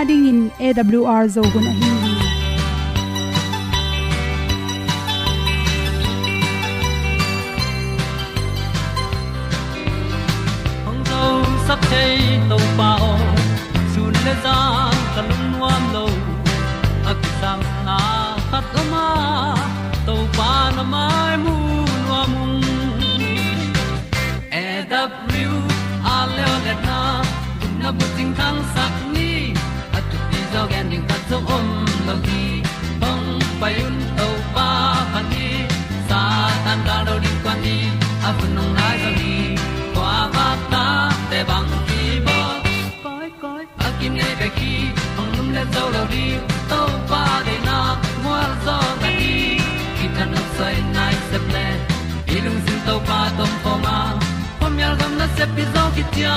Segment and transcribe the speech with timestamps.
[0.00, 1.90] nanga ding in awr zo gun a hi
[10.84, 11.24] hong zo
[11.66, 13.10] sak chei to pao
[13.94, 14.56] sun le za
[15.14, 16.06] ta lung nuam lo
[17.12, 17.98] akisam na
[18.50, 19.04] khat o ma
[20.06, 21.56] to pa na mai mu
[22.06, 22.34] nuam
[24.62, 24.64] e
[24.94, 25.60] da blue
[26.16, 26.98] a le o le na
[27.82, 29.09] na bu ting kan sak
[31.40, 32.62] ding om lo gi
[33.00, 34.68] hong pai un to pa
[35.12, 35.48] han ni
[36.08, 36.20] sa
[36.64, 37.76] tan da do di kwan ni
[38.28, 39.34] a bu nong nai za ni
[39.94, 40.84] kwa ba ta
[41.30, 42.38] te bang ki bo
[43.04, 44.74] koi koi a kim nei be ki
[45.16, 46.26] hong lum le zo lo di
[46.70, 46.80] to
[47.10, 47.78] pa de na
[48.24, 49.34] mo zo ta ni
[49.98, 51.66] ki ta no sai nai se ple
[52.36, 53.96] ilung sin to pa tom pa ma.
[54.60, 56.36] Pom yal gam na se pi zo ki tia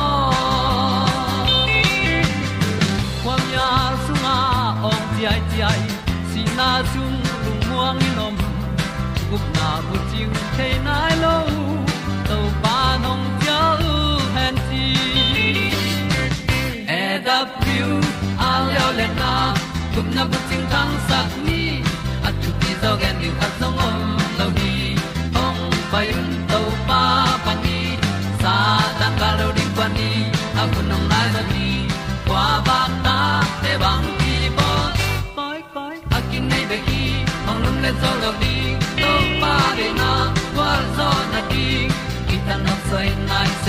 [6.61, 8.35] na chung lung muang ni nom
[9.29, 11.35] gup na bu chiu the nai lo
[12.29, 13.61] to pa nong pia
[13.91, 13.95] u
[14.35, 14.85] han ti
[16.99, 17.89] e da piu
[18.49, 19.33] a leo le na.
[19.93, 21.61] Gup na bu ting tang sat ni
[22.27, 24.20] at tu ti zo gen ni at song om.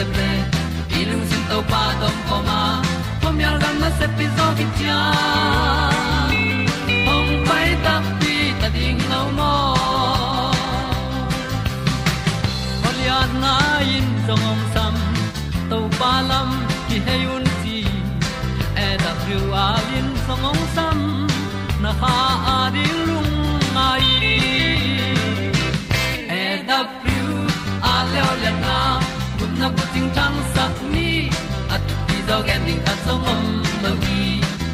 [0.03, 0.31] Se ple
[1.01, 2.61] i lung sin to pa tom ko ma.
[3.23, 5.92] Pom yal gam na se pi zo ki tia
[30.17, 31.31] na sắc ni
[31.75, 33.45] at ti do gen ding ta song om
[33.85, 34.23] lo gi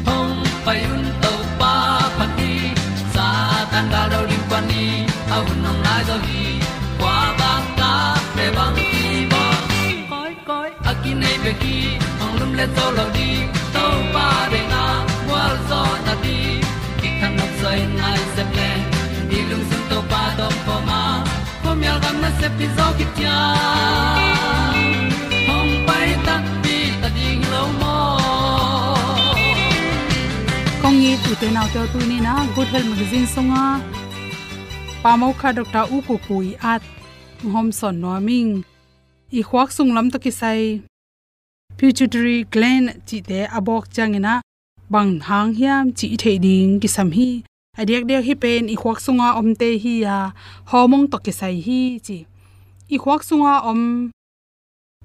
[0.07, 0.35] hong
[0.65, 1.73] pai un to pa
[2.17, 2.53] pa ti.
[3.13, 3.27] Sa
[3.71, 4.85] tan ga do ri pa ni.
[5.35, 6.43] A un nong lai do gi
[6.99, 7.91] kwa ba ta
[8.35, 8.91] pe bang ti
[9.31, 9.43] bo
[10.11, 11.77] koi koi a ki nei pe ki
[12.19, 13.29] hong lum le to lo di
[13.75, 14.83] to pa de na
[15.29, 16.37] wa zo na ti.
[16.99, 18.69] Ki kan nok sai nai se ple
[19.29, 21.01] ni lung sun to pa do po ma.
[21.63, 23.37] Po mi al gam na se pi zo ki tia
[31.29, 33.63] kong yi tu te tu ni na good health magazine songa
[35.03, 36.81] pamau kha dr u ko pui at
[37.53, 38.51] hom son noming
[39.39, 40.61] i khwak sung lam to ki sai
[41.77, 44.33] pituitary gland chi te abok changena
[44.93, 47.29] bang hang hiam chi the ding ki sam hi
[47.79, 50.17] adiak dek hi pen i khwak sunga omte hi ya
[50.71, 52.17] homong to ke sai hi chi
[52.95, 53.81] i khwak sunga om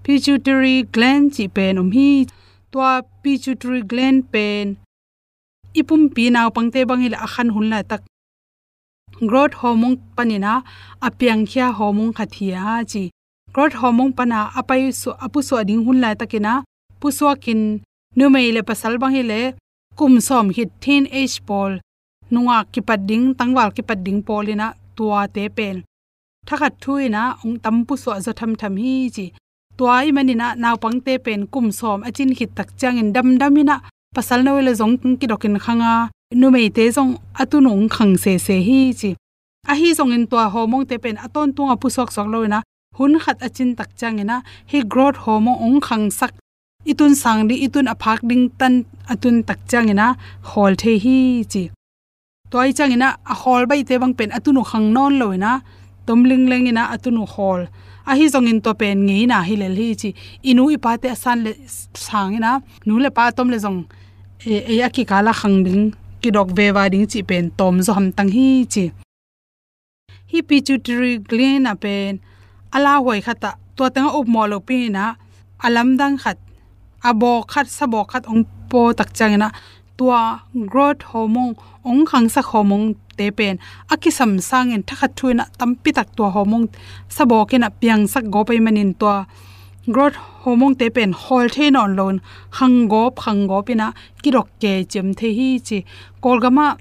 [0.05, 2.09] pituitary gland chi pen om hi
[2.73, 2.93] tua
[3.23, 4.67] pituitary gland pen
[5.81, 8.03] ipum pi naw pangte bangil akhan hunla tak.
[9.29, 10.53] Growth hormone panina
[11.07, 13.03] apyang khia hormone khathia chi.
[13.55, 16.53] Growth hormone pana apai su, apu so ding hunla takina
[17.01, 17.61] puswakin
[18.17, 19.41] numei le pasal bang le
[19.99, 21.73] kum som hit thin age pol
[22.33, 24.67] nunga ki padding tangwal ki padding polina
[24.97, 25.77] tua te pen
[26.47, 29.27] thakhat thuina ong tampu so za tham tham hi chi.
[29.79, 33.77] Tuai manina naw pangte pen kum som achin hit tak changin dam damina
[34.15, 35.93] pasal na le zong ki dokin khanga,
[36.41, 37.13] nu mei te zong
[37.43, 39.11] atu nong khang se se hi chi.
[39.71, 42.61] A hi zong in to ho mong te pen aton tunga pusok sok lo na
[42.97, 44.37] hun khat achin tak chang ina,
[44.71, 46.33] hi growth ho mo ong khang sak.
[46.91, 48.75] Itun sang di itun aphak ding tan
[49.13, 50.07] atun tak chang ina
[50.51, 51.19] hol the hi
[51.53, 51.63] chi.
[52.51, 55.53] Toy chang ina, a hol bai te bang pen atunu khang non lo loina
[56.07, 57.63] tomling leng ina atunu hol
[58.11, 60.11] a hi zong in to pen ngi na hi lel hi chi.
[60.51, 61.53] Inu ipa te san le
[62.07, 62.53] sang ina,
[62.87, 63.81] nu le pa tom le zong
[64.47, 65.85] e e a ki kala khang ding
[66.21, 68.85] ki dok ve wa ding chi pen tom zo ham tang hi chi
[70.31, 72.13] hi pituitary gland a pen
[72.77, 75.05] ala hoi khata to tang up mo lo pi na
[75.67, 76.39] alam dang khat
[77.09, 79.49] abo khat sabo khat ong po tak chang na
[79.99, 80.21] tua
[80.71, 81.55] growth hormone
[81.89, 82.87] ong khang sa hormone
[83.17, 83.55] te pen
[83.93, 86.69] aki sam sang en thakha thuina tampi tak tua hormone
[87.17, 89.17] sabo kena piang sak go pai manin tua
[89.87, 92.21] growth hormone te pen hol the non lon
[92.59, 93.93] hang go phang go pina
[94.23, 95.85] kirok ke chem the hi chi.
[96.23, 96.79] Kolgama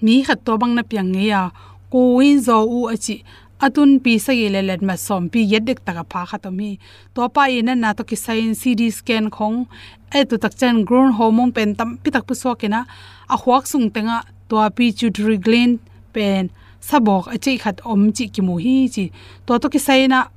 [0.00, 1.50] mi khat to bang na piang nge ya.
[1.90, 3.22] Ko win zo u achi
[3.60, 6.50] atun pi sa ye le let ma som pi yet dek taka pha kha to
[6.50, 6.78] mi.
[7.14, 9.66] To pa ina na to ki sign cd scan khong.
[10.14, 12.84] E tu tak chen grown hormone pen tam pi tak pu so ke na.
[13.28, 15.80] A huak sung tenga to pi pituitary gland
[16.14, 16.48] pen
[16.80, 19.04] sabok achi khat om chi ki mu hi chi.
[19.46, 20.28] To to ki sai na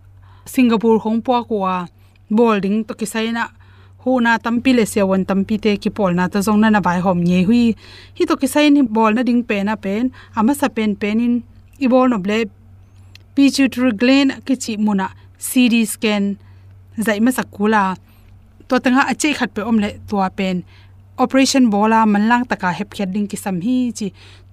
[0.48, 1.88] singapore hong po kwa
[2.30, 3.48] bolding to ki sai na.
[4.04, 6.80] Hu na tampi le se won tampi te ki pol na ta zong na na
[6.80, 7.76] bai hom nye hui.
[8.18, 11.20] Hi to ki sai ni bol na ding pe na pen, ama sa pen pen
[11.20, 11.34] in.
[11.84, 12.46] I bol no ble
[13.36, 16.38] pituitary gland ki chi muna cd scan
[17.06, 17.84] zai ma sakula
[18.68, 20.64] to tanga ache khat pe omle tua pen.
[21.18, 24.08] Operation bola manlang taka hep khet ding ki sam hi chi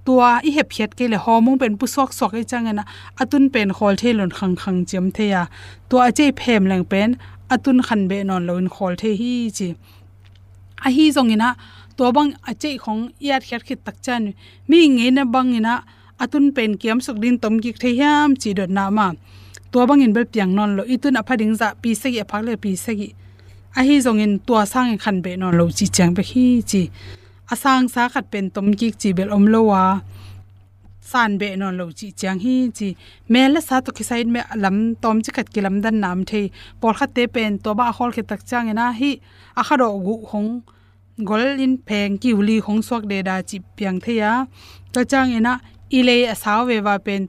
[0.08, 2.86] ตัวอีเห็บเพียดเกเลฮอมุงเป็นผู้ซอกสอกไอจังนะ
[3.18, 5.36] อตุนเป็นคอลเทหลนคังคังเจียมเทีย
[5.90, 7.08] ตัวอเจเพมแหลงเป็น
[7.50, 9.68] อตุนขันเบนอนลนคอลเทฮีจี
[10.84, 11.50] อะฮีจงนะ
[11.98, 12.98] ตัวบังอเจของ
[13.28, 14.22] ยาดเฮ็ดคิดตักจัน
[14.70, 15.74] มีเงินนะบังนะ
[16.20, 19.08] อตุนเป็นเกียมสกดินตมกิกเทียมจีดดนามา
[19.72, 23.08] ตัวบังเงินเบลเปียงนอนโลอีตุนอพดิงจะปีเสกิอพักเลยปีเสกิ
[23.76, 26.82] อะฮีจงเงินตัวสร้างขันเบนอนโลจีแจงไปฮีจี
[27.52, 29.84] asang sa khat pen tom ki chi bel om lo wa.
[31.10, 32.88] San be non lo chi chang hi chi
[33.32, 36.18] me la sa to ki side me lam tom chi khat ki lam dan nam
[36.30, 36.50] the.
[36.80, 39.10] Por khat te pen to ba hol ke tak chang na hi
[39.60, 40.50] a kha ro gu hong
[41.28, 44.32] gol in pheng ki uli hong sok de da chi piang the ya.
[44.92, 45.52] Ta chang ena
[45.98, 47.22] ile asaw we wa pen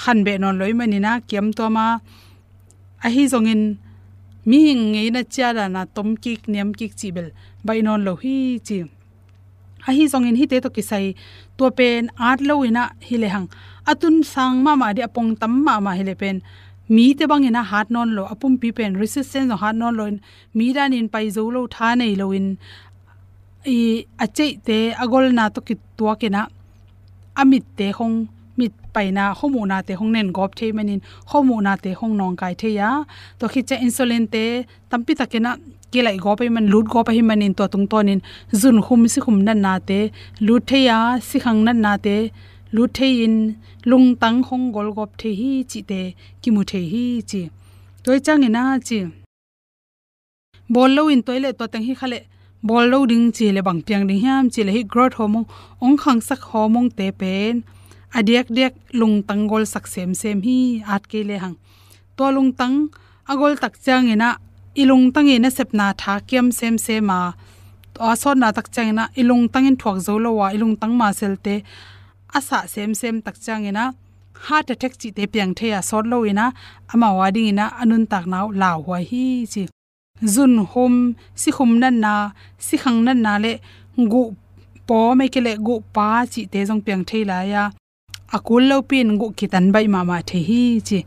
[0.00, 1.86] khan be non loi mani na kiam to ma.
[3.06, 3.62] A hi zong in
[4.48, 7.28] mi hing ngei na cha da na tom ki niam ki chi bel
[7.66, 8.34] bai non lo hi
[8.66, 8.78] chi
[9.86, 11.14] a hi zongin hi te to ki sai
[11.58, 13.48] to pen art lo ina hi le hang.
[13.90, 16.42] Atun sang ma ma de apong tam ma ma hi le pen.
[16.88, 20.04] Mi te bang ina hat non lo, apum pi pen, resistance no hat non lo
[20.54, 22.58] mi dan in pai zo lo tha nei lo in.
[23.64, 26.46] I ache te agol na to ki tua ke na
[27.36, 31.76] amit te hong, mit paina homu na te hong nen gop the manin homu na
[31.76, 33.04] te hong nong kai the ya.
[33.38, 35.56] To khi cha insulin te tampi takena
[35.92, 38.20] ke lai go pe man lut go pa hi manin to tung tonin
[38.60, 40.00] zun khum si khum nan na te,
[40.46, 42.16] lut the ya si khang nan na te.
[42.74, 46.80] Lut the in, lung tang hong gol gop the hi chi te ki mu the
[46.92, 47.40] hi chi.
[48.04, 48.98] Toy chang ina chi.
[50.74, 52.20] Bol lo in toilet to tang hi khale,
[52.62, 55.44] bol lo ding chi le bang piang ding hiam chi le hi growth hormone,
[55.84, 57.62] ong khang sak hormone te pen.
[58.16, 60.58] Adiak dek lung tangol sak sem sem hi
[60.94, 61.56] at ke le hang.
[62.16, 62.76] To lung tang
[63.28, 64.30] agol tak chang ina
[64.74, 67.32] ilung tangi na sepna tha kiam sem se ma.
[68.00, 71.08] A so na tak chang ina ilung tangin thuak zo lo wa ilung tang ma
[71.18, 71.54] sel te.
[72.34, 73.84] Asa sem sem tak chang ina.
[74.44, 76.46] Heart attack chi te piang the ya sot lo ina.
[76.92, 79.62] Ama wading ina anun tak naw law wa hi chi.
[80.34, 80.94] Zun hom
[81.34, 82.14] si khum nan na,
[82.66, 83.52] si khang nan na le
[84.12, 84.22] gu
[84.86, 87.64] po me ke le gu pa chi te jong piang the la ya.
[88.36, 90.98] Akul lo pin gu kitan bai ma ma the hi chi.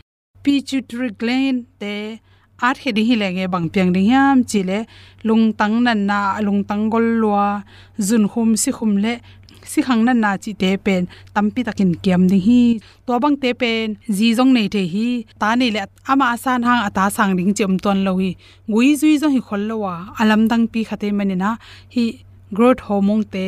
[0.44, 2.20] Pituitary gland te
[2.62, 4.86] at he ding hi lenge bang piang ding yam chile
[5.24, 7.64] lung tang nan na lung tang gol lua,
[8.00, 9.14] zun khum si khum le,
[9.72, 11.02] si khang nan na chi te pen
[11.36, 12.62] tampi takin kiam ding hi
[13.06, 15.08] to bang te pen ji jong nei the hi,
[15.40, 15.82] ta nei le
[16.12, 18.32] ama asan hang ata sang ding chem ton lo hi
[18.74, 21.50] gui zui zo hi khol lo wa, alam dang pi khate mani na,
[21.94, 22.06] hi,
[22.56, 23.48] growth hormone te,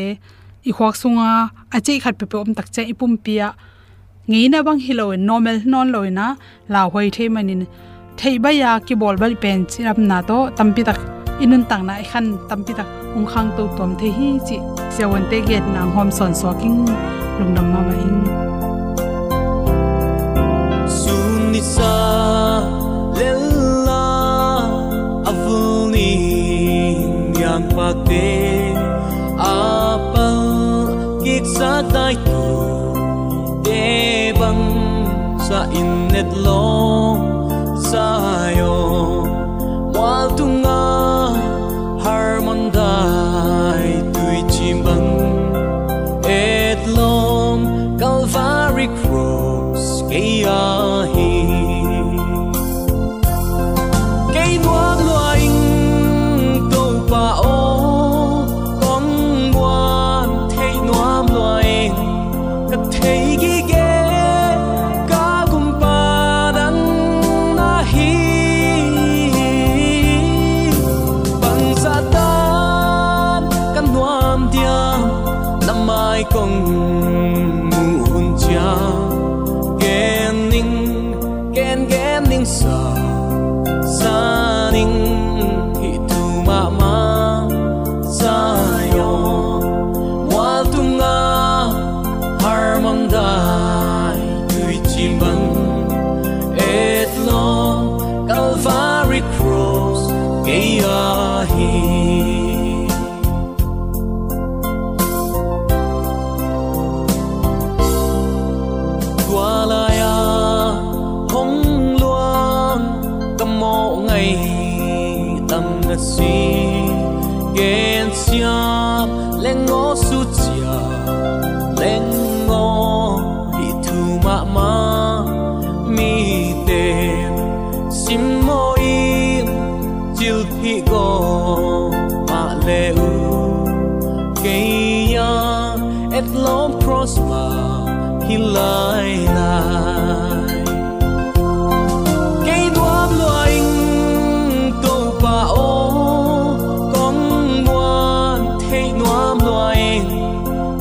[0.70, 1.30] i khwak sunga
[1.76, 3.48] achei khat pe pe om tak che ipum pia,
[4.30, 6.26] ngei na bang hi lo normal non loina na
[6.74, 7.64] la hoi the manin
[8.18, 11.00] thei ya ki bol bal pen chiram na to, tampi tak
[11.44, 14.58] inun tang na khan tampi tak ung khang to tom the hi chi
[14.96, 16.80] sewan te get na hom son so king
[17.38, 18.06] lung nam ma mai.
[21.00, 21.94] Sun ni sa,
[23.20, 24.06] lella
[25.30, 26.14] avuni
[27.42, 28.28] yang pa te
[29.38, 30.28] apa
[31.24, 32.44] gik sa tai tu,
[33.66, 33.86] de
[34.40, 34.64] bang
[35.46, 37.27] sa innet long.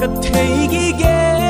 [0.06, 1.45] 끝에 이기게.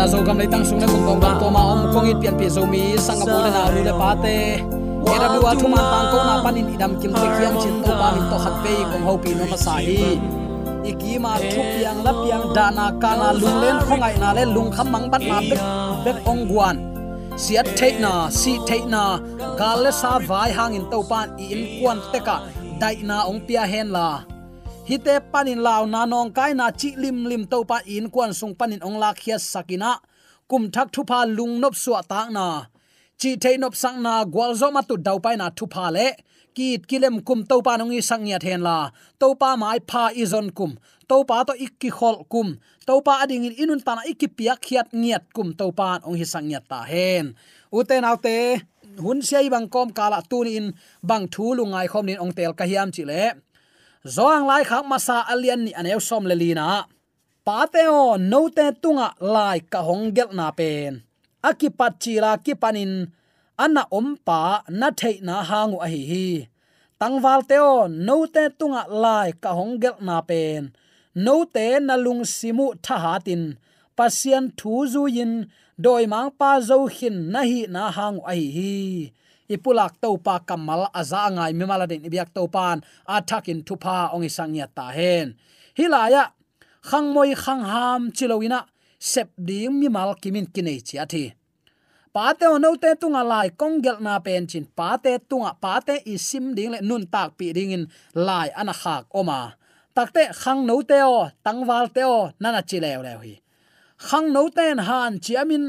[0.00, 2.34] Yana zo gam leitang sung na kong kong dam to ma om kong it pian
[2.40, 4.36] pi zo mi sang abu na lu le pa te
[5.12, 8.08] era bi wa thuma tang ko na panin idam kim te khiam chin to pa
[8.16, 10.16] min to khat pe kong ho pi no ma sa hi
[10.90, 15.60] ikima thupiang lapiang dana kana lunglen khongai na le lung kham mang bat na bek
[16.04, 16.76] bek ong guan
[17.44, 19.04] siat theina si theina
[19.60, 22.36] gal sa vai hangin to pan i in kwan teka
[22.80, 24.08] dai na ong pia hen la
[24.88, 28.54] hite panin law na nong kai na chi lim lim to pa in kwan sung
[28.58, 29.92] panin ong lak khia sakina.
[30.50, 32.46] Kum thak thu pa lung nop suwa ta na.
[33.20, 36.08] Chi thei nop sang na gwal zo ma tu dau pa na thu pa le.
[36.56, 38.90] Kit kilem kum to pa nong i sang ya then la.
[39.20, 40.72] To pa mai pha i zon kum.
[41.08, 42.48] To pa to ikki khol kum.
[42.86, 45.48] To pa ading in inun ta na ikki piak khiat ngiat kum.
[45.58, 47.34] To pa ong hi sang ya ta hen.
[47.78, 48.36] Uten autte
[48.98, 50.66] hun sei bang kom kala tun in
[51.08, 53.22] bang thu lungai khom nin ong tel ka hiam chi le
[54.04, 56.86] zoang lai khak masa alian ni anew som le lina.
[57.44, 61.02] Pa te o no te tunga lai ka hong gel na pen.
[61.48, 62.92] Aki pat chi la ki panin
[63.64, 66.28] anna om pa na thei na hangu a hi hi.
[67.00, 70.62] Tangwal te o no te tunga lai ka hong gel na pen.
[71.24, 73.42] No te na lung simu tha hatin
[74.00, 75.32] pasien thu zu yin,
[75.84, 78.76] doi mang pa zo hin na hi na hangu a hi hi
[79.54, 84.54] ipulak topa kamal aza ngai mi mala den biak topan atakin athakin thupa ong isang
[84.54, 85.26] ya ta hen.
[85.78, 86.24] Hilaya
[86.88, 88.60] khang moi khang ham chilowina,
[88.98, 91.24] sep ding mi mal kimin kinai chi athi
[92.14, 96.78] pate ono te tunga lai konggel na pen chin, pate tunga, pate isim ding le
[96.88, 99.40] nun tak pi ding in lai ana khak oma.
[99.96, 103.34] Takte khang no te o, tangwal te o, nana chi lew lew hi.
[104.06, 105.64] Khang no ten han chiamin,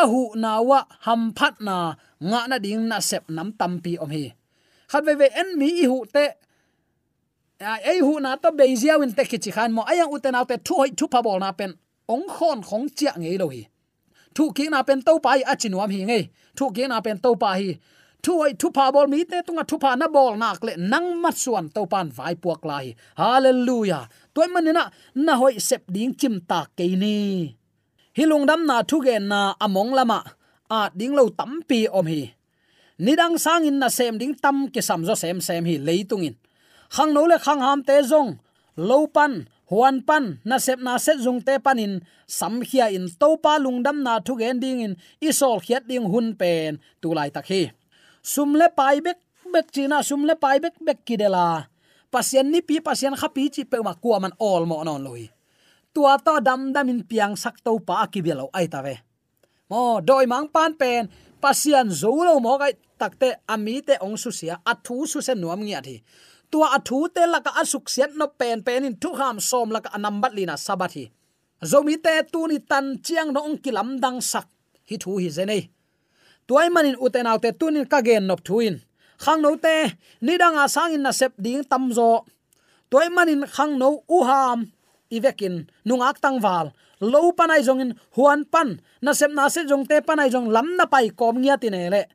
[0.00, 1.76] ahu nawa ham phat na
[2.30, 4.24] nga na ding na sep nam tampi om hi.
[4.90, 6.24] Khat ve ve en mi i hu te
[7.72, 9.82] ai e hu na to be zia win te ki chi khan mo.
[9.90, 11.72] Ayang uten autte thu hoi, thu pa bol na pen.
[12.14, 13.62] Ong khon khong chia ngei lo hi.
[14.34, 16.24] Thu ki na pen to pa hi achinuam hi ngei
[16.56, 17.70] thu ki na pen to pa hi.
[18.24, 21.08] Thu hoi, thu pa bol mi te tunga thu pa na bol nak le nang
[21.22, 22.86] ma suan to pan vai puak lai
[23.20, 24.04] hallelujah.
[24.34, 24.84] Toy manina
[25.26, 27.16] na hoi sep ding chim ta ke ni.
[28.16, 30.20] Hilung dam na thu gen na among lama
[30.70, 32.32] a ding lo tampi om hi.
[32.98, 36.36] Nidang sang in na sem ding tam ke sam zo sem sem hi leitung in.
[36.94, 38.38] Khang no le khang ham te zong,
[38.76, 43.36] lo pan, huan pan, na sep na set zung te panin sam khia in, to
[43.42, 47.46] pa lungdam na thu gen ding in isol khiat ding hun pen, tu lai tak
[47.50, 47.72] hi.
[48.22, 49.18] Sum le pai bek
[49.52, 51.66] bek china sum le pai bek bek kidela
[52.14, 55.26] pasien ni pi, pasien khapi chi pe ma kwa man all mo non loi
[55.94, 58.98] tua to dam dam in piang sak to pa ki belo ai ta ve
[59.70, 61.08] mo, doi mang pan pen.
[61.40, 65.60] Pasian zo lo mo kai takte ami te ong su sia athu su se nuam
[65.60, 65.96] ngi athi
[66.50, 70.16] tua athu te laka asuk sian no pen pen in thu ham som laka anam
[70.22, 71.04] bat lina sabathi
[71.70, 74.46] zomi te tu ni tan chiang no ong kilam dang sak,
[74.88, 75.62] hi thu hi zenei
[76.46, 78.74] tuai manin uten autte tunin ka gen nop thuin
[79.24, 79.76] khang no te,
[80.20, 80.34] ni
[80.74, 82.24] sangin na sep ding tamzo
[82.90, 83.00] zo.
[83.16, 84.70] Manin khang no u ham
[85.10, 86.66] ivekin nungak tangwal
[87.00, 88.78] lo panai in huan pan.
[89.02, 92.06] Na sem na se jong te panai jong lam na pai kom ngia tinele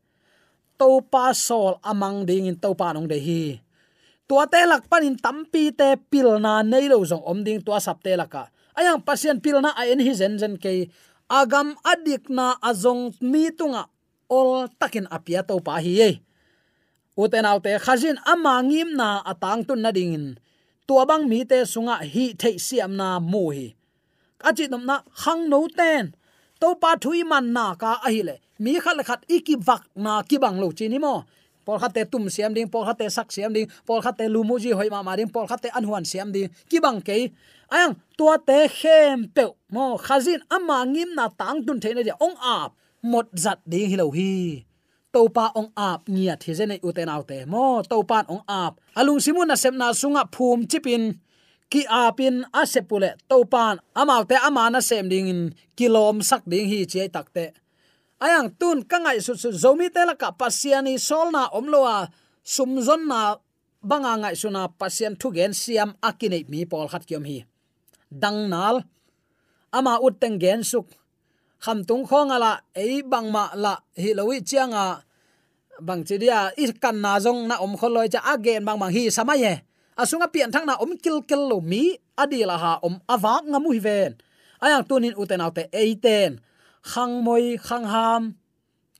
[0.79, 3.59] to pa sol amang ding in to pa nong de hi.
[4.29, 7.99] Tua te lak panin tampi te pil na nei lo jong om ding tua sap
[7.99, 8.47] te laka.
[8.77, 10.87] Ayang pasien pil na a en hi zen zen ke.
[11.27, 13.89] Agam adik na azong mi tunga
[14.29, 16.11] ol takin apia to pa hi ye.
[17.19, 20.39] Uten autte khazin amangim na atang tun na dingin
[20.89, 23.78] tua bang mi te sunga hi thei siam na mu hi
[24.47, 26.13] achi nom na hang no ten.
[26.59, 28.35] To pa thui man na ka a hi le.
[28.59, 31.23] Mi khat le khat iki vak na ki bang lo chi ni mo.
[31.65, 35.03] Por te tum siam ding por te sak siam ding por khate lumuji hoi ma
[35.03, 36.49] ma ding por an anhuan siam ding.
[36.69, 37.31] Ki bang ke
[37.69, 42.35] ayang, tua te khem pe mo, khazin, ama ngim na tang tun ne ja ong
[42.41, 42.71] ap
[43.03, 44.63] một giật đi hi lo hi.
[45.11, 48.73] Tàu pa ong ap nia thi je nei uten autte mo, to pa ong ap
[48.93, 51.13] alung simun na sem na sunga phum chipin
[51.71, 55.41] ki apin asepule to pan amaute amana sem ding in
[55.77, 57.45] kilom sak ding hi che takte
[58.19, 62.11] ayang tun kangai su su zomi tela ka pasiani solna omloa
[62.43, 63.39] sumzon na
[63.79, 67.37] banga ngai suna pasien thu gen siam akine mi pol khat kyom hi.
[68.11, 68.83] Dangnal
[69.71, 70.87] ama uteng gen suk.
[71.63, 75.03] Kham tung khong ala ei bangma la hi lowi chianga
[75.79, 79.63] bang chidia i kan na jong na om kholoi cha agen bang bang hi samaye
[80.01, 81.83] asunga pian thang na om kil kil lo mi
[82.23, 84.11] adila ha om awak ngamu hi ven.
[84.63, 86.31] Ayang tunin uten autte eiten
[86.91, 88.23] khang moi, khang ham.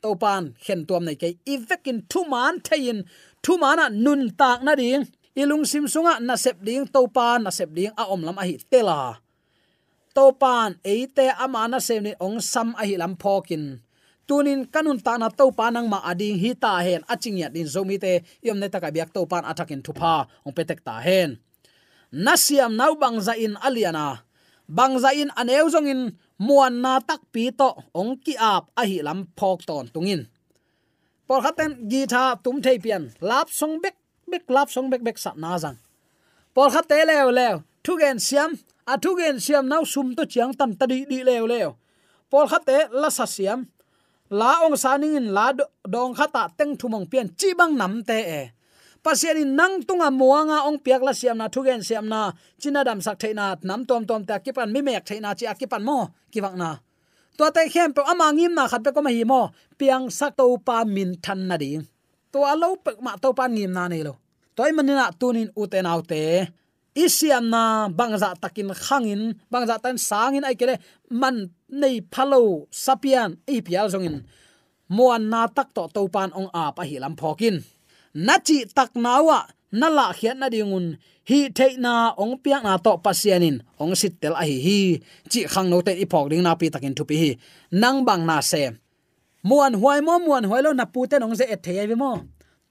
[0.03, 2.97] Topan, khen tuam nei ke ivekin thu man thein
[3.43, 5.03] thu mana nun tak na ding.
[5.41, 6.83] Ilung sim sunga na sep ding.
[6.95, 7.91] Topan na sep ding.
[8.01, 8.99] A om lam a hi tela
[10.19, 13.63] topan eite amana sem ni ong sam a hi lam phokin
[14.29, 18.21] tunin kanun ta na to panang ma ading hi ta hen achingya din zomi te
[18.45, 20.29] yom ne taka biak to pan atakin thupa.
[20.45, 21.41] Ong petek ta hen.
[22.13, 24.21] Nasiam nau bangza in aliana.
[24.69, 26.01] Bangza in aneu zong in
[26.37, 27.69] muan na tak pi to.
[27.97, 30.21] Ong ki ap a hi lam phok ton tungin.
[31.27, 33.03] Por khaten gi tha tum thei pian.
[33.29, 33.95] Lap song bek
[34.31, 35.79] bek lap song bek bek sa na jang
[36.59, 37.63] por khate leo leo.
[37.83, 38.51] Thugen gen siam,
[38.85, 41.77] a thugen siam nau sum to chiang tam ta di di leo leo.
[42.29, 43.59] Por khate la sa siam
[44.29, 45.53] la ong saning in la
[45.93, 48.43] dong khata teng thumong pian chi bang nam te e.
[49.03, 53.01] Pasian in nang tunga muanga ong piak la siam na thugen siam na china dam
[53.01, 56.77] sak theina nam tom tom ta kipan mi mek theina chi akipan mo kiwak na.
[57.37, 59.41] To te khem pe ama ngim na khat pe ko ma hi mo
[59.79, 61.83] piang sak to pa min than na ding.
[62.31, 64.13] To alo pe ma to pa ngim na nei lo.
[64.55, 66.21] Toy manina tunin uten autte
[67.05, 70.75] isiam na bangza takin khangin, bangza tan sangin ai kele
[71.21, 71.35] man
[71.81, 72.41] nei phalo
[72.83, 74.17] sapian e pial zongin.
[74.95, 77.55] Muan na tak to to pan ong a pa hi lam phokin.
[78.25, 79.39] Na chi tak nawa
[79.79, 80.85] na la khian na dingun.
[81.29, 84.79] Hi theina ong piak na to pasianin ong sit tel a hi hi.
[85.31, 87.31] Chi khang no te i phok ding na pi takin thu pi hi.
[87.81, 88.63] Nang bang na se.
[89.47, 92.11] Muan huai mo, muan huai lo na pu te nong ze et thei mo.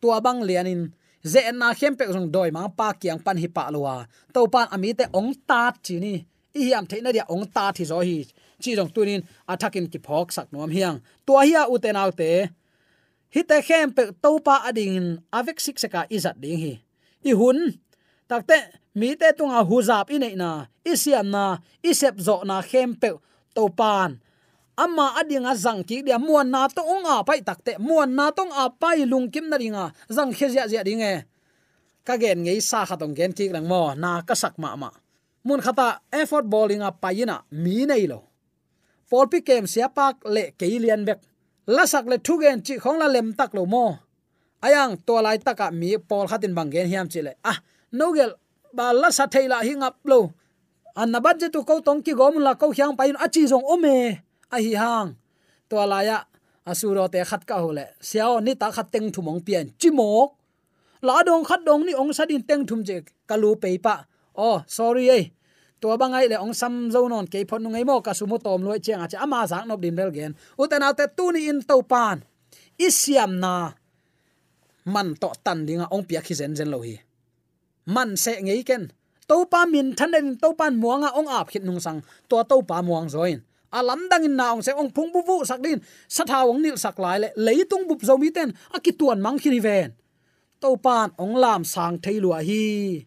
[0.00, 0.82] Tua bang lianin
[1.24, 4.66] ze na khem pe jong doi ma pa kyang pan hi pa lowa to pan
[4.74, 6.14] ami te ong ta chi ni.
[6.58, 8.18] I hiam theina dia ong ta thi zo hi.
[8.62, 10.96] Chi jong tunin athakin ki phok sak nom hiang.
[11.26, 12.30] To hi a uten au te.
[13.34, 16.74] Hi te khem pe to pa ading avek sik seka izat ding hi.
[17.28, 17.58] I hun
[18.30, 18.58] takte
[18.98, 20.50] mi te tunga huzap ine na.
[20.90, 21.44] Isiam na
[21.90, 23.10] isep zo na khem pe
[23.54, 24.10] to pan
[24.78, 28.54] ama adinga zang ki dia muan na to ong a pai takte muan na tong
[28.54, 31.26] a pai lung kim na ringa, zang khe zia zia dinge
[32.08, 34.88] ka gen ngei sa khatong gen ki lang mo, na ka sak ma ma.
[35.44, 38.24] Mun khata effort bowling a payina mi nei lo.
[39.10, 41.20] Pol pi kem sia pak le ke lian bek
[41.68, 43.84] la sak le thu gen chi khong la lem tak lo mo.
[44.64, 47.32] Ayang to lai taka mi pol khatin bang gen hiam chi le.
[47.44, 47.58] Ah
[47.92, 48.32] no gel,
[48.76, 50.32] ba la sa thaila hi ngap lo.
[50.96, 54.27] An na budget tu ko tong ki gom la ko hyang pain achi jong ome
[54.50, 55.16] a hi hang?
[55.68, 56.18] To la ya
[56.64, 59.66] asuro te khat ka hole siao ni ta khat teng thumong pian.
[59.80, 60.28] Chimok
[61.02, 64.08] la dong khat dong ni ong sadin teng thum je kalu pe pa.
[64.36, 65.24] Oh sorry ei.
[65.80, 68.80] Tua bangai le ong sam zo non ke phon ngai mo ka sumu tom loi
[68.80, 70.32] cheng acha ama sang nop dim bel gen.
[70.58, 72.24] Utana te tu ni in to pan.
[72.80, 73.72] Isiam na.
[74.88, 76.96] Man to tan dinga ong pia khi zen zen lo hi.
[77.86, 78.88] Man se ngei ken.
[79.28, 82.00] To pa min than den to pan muanga ong ap khit nung sang.
[82.32, 85.60] To to pa muang zoin alam dang in naung se ong phung bu bu sak
[85.60, 85.80] din.
[86.08, 89.60] Sa tha ong nil sak lai le leitung bup zo mi ten akituan mang khini
[89.60, 89.92] ven.
[90.60, 93.04] To pan ong lam sang thailua hi.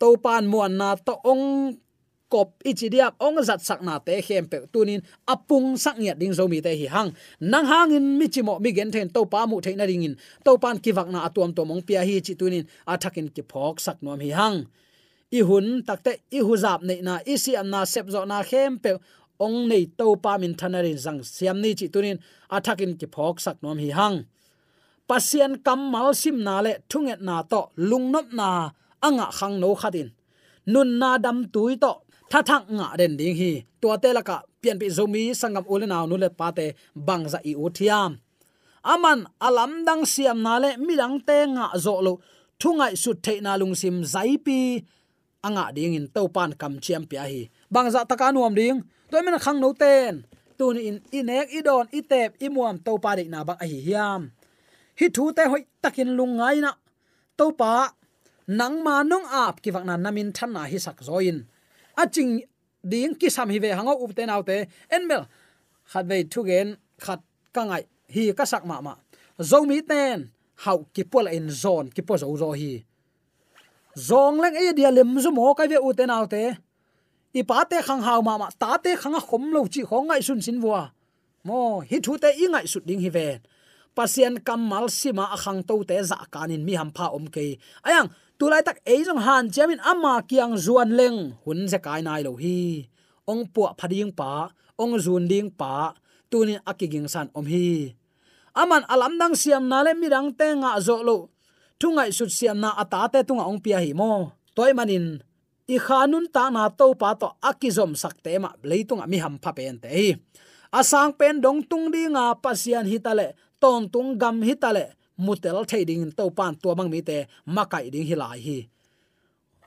[0.00, 1.76] To pan muan na to ong
[2.30, 6.46] kop ichidia ong zat sak na te hem pe tunin apung sak ngiat ding zo
[6.46, 7.10] mi te hi hang.
[7.42, 10.14] Nang hangin mi chi mo mi gen then to pa mu theina ringin
[10.46, 13.98] to pan kiwak na atuam to mong pia hi chi tunin athakin ki phok sak
[14.00, 14.70] nom hi hang.
[15.30, 18.82] I hun takte i huzap nei na, i si am na sep zo na khem
[18.82, 18.98] pe
[19.46, 22.18] ong nei to pa min thanarin zang siam ni chi tunin
[22.56, 24.16] athakin ki phok sak nom hi hang.
[25.08, 28.48] Pasien kam mal sim na le thunget na to lungnop na
[29.06, 30.08] anga khang no khatin.
[30.72, 31.92] Nun na dam tui to
[32.30, 33.52] tha thak nga den ding hi.
[33.80, 36.66] To te la ka pian pi zomi sangam ule naw nu le pa te
[37.06, 38.12] bang za i uthiam
[38.92, 42.12] aman alam dang siam na le midang te nga zo lo
[42.60, 44.58] thungai su theina lung sim zai pi
[45.46, 47.42] anga ding in to pan kam chiam pia hi.
[47.72, 48.78] Bang za taka nuam ding
[49.10, 50.12] toy men khang no ten
[50.58, 54.22] tun in inek idon itep imuam to pa de na bang hi hiam.
[54.98, 56.70] Hi thu te hoi takin lungai na
[57.38, 57.72] to pa
[58.58, 61.36] nang ma nong ap ki wak na namin than na hi sak zoin
[62.02, 62.32] aching
[62.90, 64.56] ding ki sam hi ve hango up te nau te
[64.96, 65.22] enmel
[65.90, 66.68] khat ve thu gen
[67.04, 67.20] khat
[67.54, 67.82] ka ngai
[68.14, 68.94] hi ka sak ma ma
[69.50, 70.18] zo mi ten
[70.64, 72.72] hau ki pol in zone ki po zo zo hi
[74.08, 76.42] zong leng e dia lem zo mo ka ve u te nau te
[77.38, 80.22] i pa te khang hau ma ma ta te khang khom lo chi khong ngai
[80.26, 80.80] sun sin wa
[81.46, 83.28] mo hi thu te i ngai su ding hi ve
[83.96, 87.44] pasien kamal sima akhang to te za kanin mi ham pha om ke
[87.88, 88.08] ayang
[88.40, 92.24] tu lai tak ei jong han chamin ama kiang zuan leng hun ze kai nai
[92.26, 92.88] lo hi.
[93.30, 94.32] Ong pu phading pa
[94.80, 95.92] ong zun ding pa
[96.32, 97.92] tunin akiging san om hi.
[98.56, 101.18] Aman alam dang siam na le mirang te nga zo lo
[101.80, 105.20] thungai sut siam na ata te tunga ong pia hi mo toy manin
[105.74, 109.76] i khanun ta na to pa to akizom sakte ma leitung mi ham pha pen
[109.82, 110.08] te hi.
[110.78, 113.26] Asang pen dong tung di nga pasian hitale
[113.62, 114.84] ton tung gam hitale
[115.24, 118.58] mutel thading to pan to mang mi te, makai ding hi lai hi.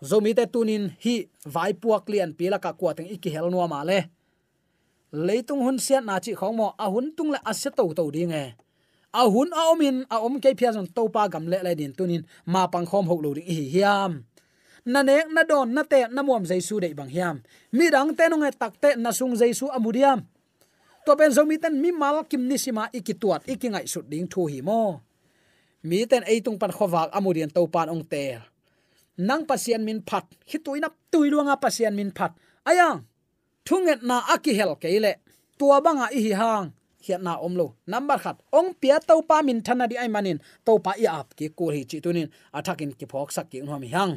[0.10, 3.84] Zomi te tunin hi vai puak lian pila ka kwa teng iki hel nuwa ma
[3.89, 4.00] le.
[5.13, 8.34] Leitung hun siat na chi khong mo, a hun tung le ase to to ding
[8.34, 8.46] e.
[9.13, 11.94] A hun a omin a om ke phia zon to pa gam le le din
[11.98, 14.12] tunin, ma pang khom hok lo ding hi hiam
[14.86, 17.38] na nek, na don, na te, na mom jaisu dei bang hiam.
[17.72, 20.24] Mi dang te nong e tak te, na sung jaisu amudiam
[21.06, 24.62] to ben zomi ten mi mal kim ni sima ikituat ikingai sut ding thu hi
[24.63, 25.04] mo.
[25.84, 28.39] Mi ten eitung pan khowak amudian to pan ong te.
[29.19, 32.32] Nang pasian min phat, hi tuina tuiluanga pasian min phat.
[32.65, 33.04] Ayang
[33.67, 35.22] thunget na aki hel keile
[35.60, 36.72] tua banga i hi hang.
[37.04, 37.76] Hiat na om lo.
[37.84, 40.39] Number khat, ong pia to pa min thana di ai manin.
[40.63, 42.32] To pa i ap ki ko hi chi tunin.
[42.56, 44.15] Athakin ki phok sak ki hom hang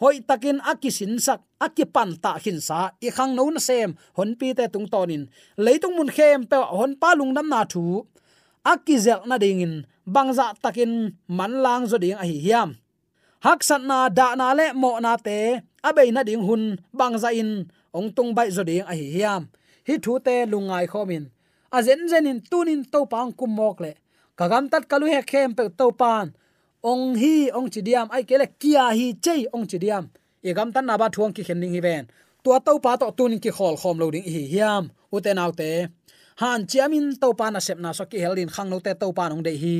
[0.00, 2.92] hoi takin akisin sak akipan ta hin sa.
[3.00, 5.22] I khang no na sem, hon pi te tung tonin
[5.64, 8.04] leitung mun khem pe hon pa lung nam na thu.
[8.72, 9.74] Akizel na dingin
[10.14, 10.92] bangza takin
[11.28, 12.70] man lang zo ding a hi hiam.
[13.44, 15.38] Hak sat na da na le mo na te
[15.88, 16.62] abe na ding hun
[16.98, 17.50] bangza in,
[17.96, 19.42] ong tung bai zo ding a hi hiam.
[19.86, 21.24] Hi thu te lungai khomin
[21.76, 23.92] a zen zen in tunin to pang kum mok le.
[24.38, 26.26] Kagam tat kalu he khem pe to pan
[26.82, 30.04] ong hi, ong chidiam ai kele kia hi, chei ong chidiam
[30.42, 32.04] e gam tan na ba thuang ki khending hi ven.
[32.42, 34.84] Tua to pa to tunin ki khol khom lo ding hi hiam.
[35.14, 35.70] U te te.
[36.40, 39.24] Han chiamin to pa na sep na so ki helin khang lo te to pa
[39.28, 39.78] nong de hi.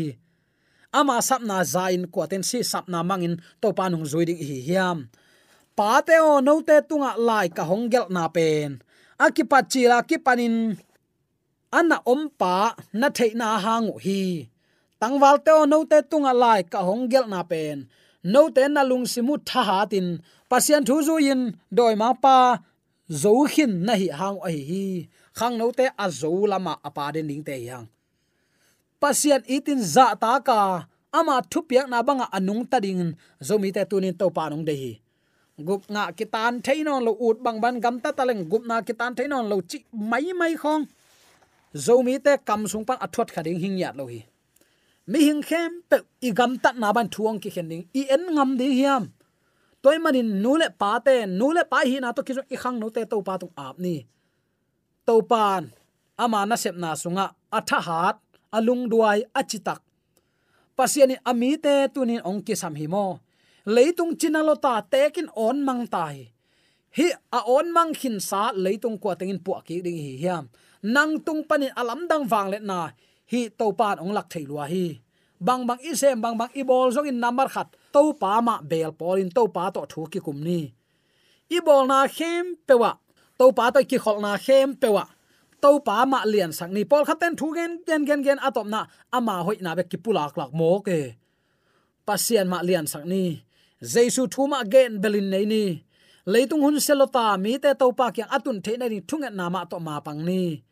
[0.99, 4.43] Ama sap na zain ko ten si sap na mangin to pa nong zui ding
[4.49, 4.99] hi hiam.
[5.79, 8.83] Pa te o no te tunga lai ka hongel na pen.
[9.25, 10.17] Akipa chila ki
[11.79, 12.55] anna ompa
[13.01, 14.23] na theina hangu hi
[15.01, 17.79] tangwal te no te tunga lai ka honggel na pen.
[18.33, 20.09] No te na lung simu tha ha tin.
[20.51, 21.43] Pasian thu zu in
[21.77, 22.37] doi ma pa.
[23.23, 24.85] Zo khin na hi hang a hi.
[25.39, 27.87] Khang no te a zo lama apa den ding te yang.
[29.01, 30.59] Pasien itin za ta ka.
[31.19, 33.03] Ama thu piak na banga anung ta ding.
[33.47, 34.93] Zo mi te tunin to pa nong de hi.
[35.67, 39.45] Gup nga kitan thainon lo ut bang ban gam ta taleng gup na kitan thainon
[39.51, 39.79] lo chi
[40.11, 40.85] mai mai khong.
[41.85, 44.21] Zo mi te kam sung pan athot khading hing yat lo hi
[45.11, 48.51] mi hing khem pe i gam ta na ban thuang ki khending i en ngam
[48.59, 49.03] ding hiam.
[49.83, 53.03] Toy manin nule pa te nule pa hi na to kisu i khang no te
[53.11, 53.97] to pa tu ap ni.
[55.07, 55.63] To pan
[56.23, 57.27] ama na sep na sunga
[57.59, 58.17] atha hat
[58.57, 59.81] alung duai achitak
[60.77, 63.07] pasiani ami te tunin ong ki sam hi mo.
[63.75, 66.17] Leitung chinalota tekin on mang tai
[66.97, 67.07] hi.
[67.39, 70.45] A on mang khin sa leitung ko tengin pu ki ding hi hiam.
[70.95, 72.81] Nang tung panin alam dang wang le na
[73.31, 74.87] hi to pan ong lak thailua hi.
[75.47, 78.57] Bang bang i sem bang bang i bol zong in number khat to pa ma
[78.71, 80.61] bel pol in to pa to thu ki kum ni.
[81.57, 82.91] I bol na khem pewa
[83.39, 85.05] to pa to ki khol na khem pewa
[85.63, 86.83] to pa ma lian sang ni.
[86.91, 88.81] Pol khaten thu gen gen gen gen atop na.
[89.17, 91.01] Ama hoi na be ki pulak lak mo ke.
[92.07, 93.25] Pasian ma lian sang ni.
[93.93, 95.65] Jesu thu ma gen belin nei ni.
[96.33, 98.99] Leitung hun selota mi te to pa kyang atun the na ni.
[99.09, 100.63] Thunget na ma to ma pang ni.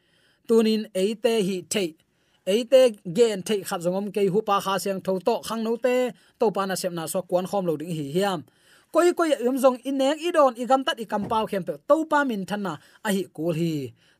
[0.49, 2.04] Tunin eite hi thei
[2.53, 2.81] eite
[3.17, 5.97] gen thei khat zongom ke hu pa kha siang tho to khang no te
[6.41, 8.41] to pa na sem na so kwan khom lo ding hi hiam.
[8.93, 11.63] Koi koi yum zong in nek i don i gam tat i kam pau khem
[11.69, 12.73] pe to pa min than na,
[13.07, 13.73] a hi kul hi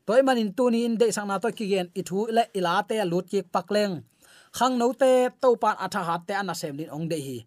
[0.07, 2.97] toy manin tuni in de sang na to ki gen i thu le ila te
[3.11, 3.95] lut ki pakleng
[4.57, 7.39] khang no te to pa atha hat te ana sem din ong de hi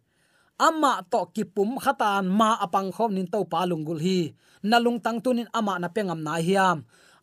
[0.68, 4.20] amma to ki pum khatan ma apang khom nin to pa lungul hi
[4.70, 6.78] nalung tang tunin ama na pengam na hiam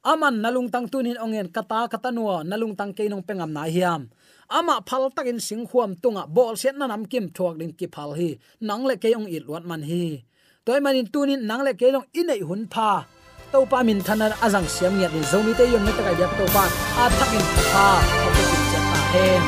[0.04, 4.12] aman nalung tang tunin ongen kata kata nuwa nalung tang keinong pengam na hiam
[4.52, 8.12] ama phal takin sing huam tunga bol set na nam kim thuak din ki phal
[8.12, 10.20] hi nang le keong it wat man hi
[10.64, 13.08] toy manin tunin nang le keong inei hun pha
[13.52, 16.44] to pa min thana azang siam ngiat ni zomi te yom ne ta ga to
[16.54, 16.64] pa
[17.02, 17.88] a thakin pha
[18.26, 19.42] ok ki cha ta hen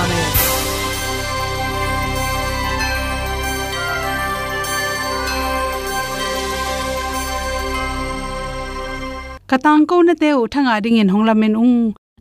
[0.00, 0.55] amen
[9.50, 11.76] katang ko na te u thanga ding in honglamen ung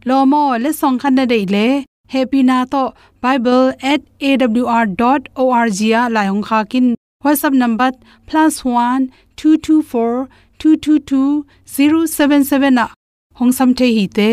[0.10, 1.68] lomo le song khan na dei le.
[2.14, 2.84] Happy na to.
[3.24, 6.88] Bible@awr.org ya la yong kha kin.
[7.24, 7.90] Whatsapp number
[8.30, 9.02] +1
[9.38, 10.20] 224
[10.60, 12.86] 222 077 na.
[13.40, 14.30] Hongsam the hi te.